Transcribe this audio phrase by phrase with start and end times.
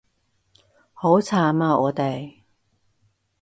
[0.93, 2.39] 好慘啊我哋